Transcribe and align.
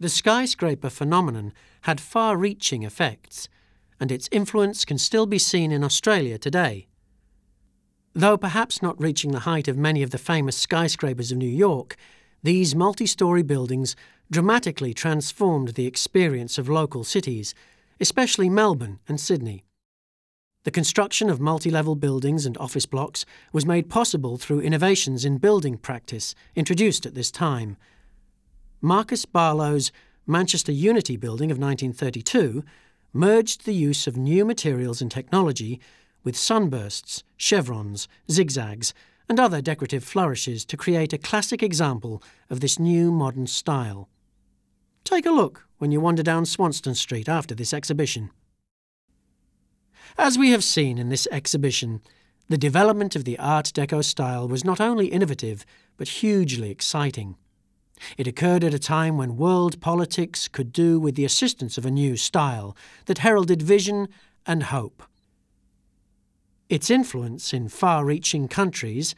The 0.00 0.08
skyscraper 0.08 0.90
phenomenon 0.90 1.52
had 1.82 2.00
far 2.00 2.36
reaching 2.36 2.82
effects, 2.82 3.48
and 4.00 4.10
its 4.10 4.28
influence 4.32 4.84
can 4.84 4.98
still 4.98 5.26
be 5.26 5.38
seen 5.38 5.70
in 5.70 5.84
Australia 5.84 6.36
today. 6.36 6.88
Though 8.12 8.36
perhaps 8.36 8.82
not 8.82 9.00
reaching 9.00 9.32
the 9.32 9.40
height 9.40 9.68
of 9.68 9.76
many 9.76 10.02
of 10.02 10.10
the 10.10 10.18
famous 10.18 10.56
skyscrapers 10.56 11.30
of 11.30 11.38
New 11.38 11.48
York, 11.48 11.96
these 12.42 12.74
multi 12.74 13.06
story 13.06 13.42
buildings 13.42 13.96
dramatically 14.30 14.94
transformed 14.94 15.68
the 15.70 15.86
experience 15.86 16.58
of 16.58 16.68
local 16.68 17.04
cities, 17.04 17.54
especially 18.00 18.50
Melbourne 18.50 18.98
and 19.08 19.20
Sydney. 19.20 19.64
The 20.64 20.70
construction 20.70 21.30
of 21.30 21.40
multi 21.40 21.70
level 21.70 21.94
buildings 21.94 22.46
and 22.46 22.56
office 22.58 22.86
blocks 22.86 23.24
was 23.52 23.66
made 23.66 23.88
possible 23.90 24.38
through 24.38 24.60
innovations 24.60 25.24
in 25.24 25.38
building 25.38 25.76
practice 25.76 26.34
introduced 26.56 27.06
at 27.06 27.14
this 27.14 27.30
time. 27.30 27.76
Marcus 28.84 29.24
Barlow's 29.24 29.90
Manchester 30.26 30.70
Unity 30.70 31.16
Building 31.16 31.50
of 31.50 31.56
1932 31.56 32.62
merged 33.14 33.64
the 33.64 33.72
use 33.72 34.06
of 34.06 34.18
new 34.18 34.44
materials 34.44 35.00
and 35.00 35.10
technology 35.10 35.80
with 36.22 36.36
sunbursts, 36.36 37.24
chevrons, 37.38 38.08
zigzags, 38.30 38.92
and 39.26 39.40
other 39.40 39.62
decorative 39.62 40.04
flourishes 40.04 40.66
to 40.66 40.76
create 40.76 41.14
a 41.14 41.18
classic 41.18 41.62
example 41.62 42.22
of 42.50 42.60
this 42.60 42.78
new 42.78 43.10
modern 43.10 43.46
style. 43.46 44.10
Take 45.02 45.24
a 45.24 45.30
look 45.30 45.66
when 45.78 45.90
you 45.90 45.98
wander 45.98 46.22
down 46.22 46.44
Swanston 46.44 46.94
Street 46.94 47.26
after 47.26 47.54
this 47.54 47.72
exhibition. 47.72 48.32
As 50.18 50.36
we 50.36 50.50
have 50.50 50.62
seen 50.62 50.98
in 50.98 51.08
this 51.08 51.26
exhibition, 51.32 52.02
the 52.50 52.58
development 52.58 53.16
of 53.16 53.24
the 53.24 53.38
Art 53.38 53.72
Deco 53.74 54.04
style 54.04 54.46
was 54.46 54.62
not 54.62 54.78
only 54.78 55.06
innovative, 55.06 55.64
but 55.96 56.20
hugely 56.20 56.70
exciting. 56.70 57.36
It 58.16 58.26
occurred 58.26 58.64
at 58.64 58.74
a 58.74 58.78
time 58.78 59.16
when 59.16 59.36
world 59.36 59.80
politics 59.80 60.48
could 60.48 60.72
do 60.72 60.98
with 60.98 61.14
the 61.14 61.24
assistance 61.24 61.78
of 61.78 61.86
a 61.86 61.90
new 61.90 62.16
style 62.16 62.76
that 63.06 63.18
heralded 63.18 63.62
vision 63.62 64.08
and 64.46 64.64
hope. 64.64 65.02
Its 66.68 66.90
influence 66.90 67.52
in 67.52 67.68
far 67.68 68.04
reaching 68.04 68.48
countries, 68.48 69.14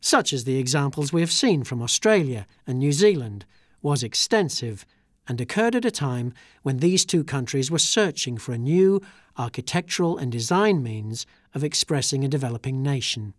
such 0.00 0.32
as 0.32 0.44
the 0.44 0.58
examples 0.58 1.12
we 1.12 1.20
have 1.20 1.32
seen 1.32 1.64
from 1.64 1.82
Australia 1.82 2.46
and 2.66 2.78
New 2.78 2.92
Zealand, 2.92 3.44
was 3.82 4.02
extensive 4.02 4.86
and 5.28 5.40
occurred 5.40 5.74
at 5.74 5.84
a 5.84 5.90
time 5.90 6.32
when 6.62 6.78
these 6.78 7.04
two 7.04 7.24
countries 7.24 7.70
were 7.70 7.78
searching 7.78 8.38
for 8.38 8.52
a 8.52 8.58
new 8.58 9.00
architectural 9.36 10.16
and 10.16 10.30
design 10.30 10.82
means 10.82 11.26
of 11.54 11.64
expressing 11.64 12.24
a 12.24 12.28
developing 12.28 12.82
nation. 12.82 13.34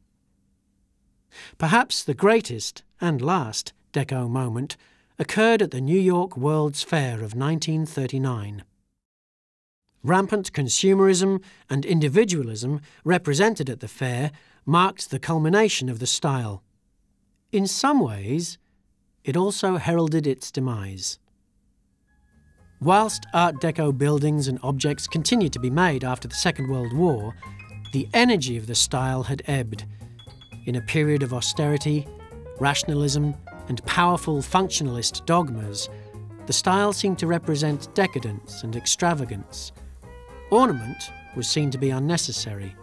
Perhaps 1.58 2.04
the 2.04 2.14
greatest 2.14 2.84
and 3.00 3.22
last 3.22 3.74
Deco 3.94 4.30
moment 4.30 4.78
occurred 5.20 5.62
at 5.62 5.72
the 5.72 5.82
New 5.82 6.00
York 6.00 6.38
World's 6.38 6.84
Fair 6.84 7.16
of 7.16 7.34
1939. 7.34 8.64
Rampant 10.04 10.54
consumerism 10.54 11.42
and 11.70 11.86
individualism 11.86 12.82
represented 13.04 13.70
at 13.70 13.80
the 13.80 13.88
fair 13.88 14.32
marked 14.66 15.10
the 15.10 15.20
culmination 15.20 15.90
of 15.90 16.00
the 16.00 16.08
style. 16.08 16.64
In 17.52 17.66
some 17.68 18.00
ways, 18.00 18.58
it 19.24 19.36
also 19.36 19.78
heralded 19.78 20.28
its 20.28 20.52
demise. 20.52 21.20
Whilst 22.80 23.26
Art 23.34 23.56
Deco 23.56 23.98
buildings 23.98 24.48
and 24.48 24.60
objects 24.62 25.08
continued 25.08 25.52
to 25.54 25.60
be 25.60 25.72
made 25.72 26.04
after 26.04 26.28
the 26.28 26.36
Second 26.36 26.70
World 26.70 26.94
War, 26.94 27.34
the 27.92 28.08
energy 28.14 28.56
of 28.56 28.68
the 28.68 28.76
style 28.76 29.24
had 29.24 29.42
ebbed. 29.48 29.86
In 30.66 30.76
a 30.76 30.82
period 30.82 31.24
of 31.24 31.34
austerity, 31.34 32.08
rationalism, 32.60 33.34
and 33.68 33.84
powerful 33.86 34.38
functionalist 34.38 35.26
dogmas, 35.26 35.90
the 36.46 36.54
style 36.54 36.94
seemed 36.94 37.20
to 37.20 37.28
represent 37.28 37.94
decadence 37.94 38.64
and 38.64 38.76
extravagance. 38.76 39.72
Ornament 40.50 41.12
was 41.36 41.48
seen 41.48 41.70
to 41.72 41.78
be 41.78 41.90
unnecessary. 41.90 42.76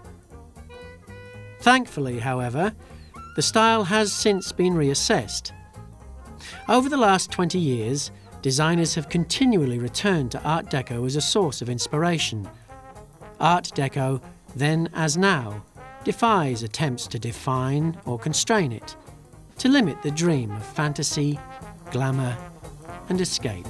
Thankfully, 1.60 2.18
however, 2.18 2.74
the 3.36 3.42
style 3.42 3.84
has 3.84 4.12
since 4.12 4.52
been 4.52 4.74
reassessed. 4.74 5.52
Over 6.68 6.88
the 6.88 6.96
last 6.96 7.30
20 7.30 7.58
years, 7.58 8.10
designers 8.42 8.94
have 8.94 9.08
continually 9.08 9.78
returned 9.78 10.30
to 10.32 10.42
Art 10.42 10.66
Deco 10.66 11.06
as 11.06 11.16
a 11.16 11.22
source 11.22 11.62
of 11.62 11.70
inspiration. 11.70 12.48
Art 13.40 13.70
Deco, 13.74 14.22
then 14.54 14.90
as 14.92 15.16
now, 15.16 15.64
defies 16.04 16.62
attempts 16.62 17.06
to 17.06 17.18
define 17.18 17.98
or 18.04 18.18
constrain 18.18 18.70
it, 18.70 18.94
to 19.58 19.68
limit 19.68 20.02
the 20.02 20.10
dream 20.10 20.50
of 20.52 20.64
fantasy, 20.64 21.38
glamour, 21.90 22.36
and 23.08 23.20
escape. 23.20 23.66